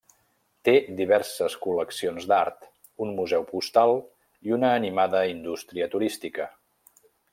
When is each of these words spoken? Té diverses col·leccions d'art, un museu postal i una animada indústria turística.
Té 0.67 0.73
diverses 1.01 1.57
col·leccions 1.65 2.25
d'art, 2.31 2.65
un 3.07 3.13
museu 3.19 3.45
postal 3.51 3.93
i 4.49 4.57
una 4.57 4.73
animada 4.79 5.23
indústria 5.35 5.91
turística. 5.97 6.49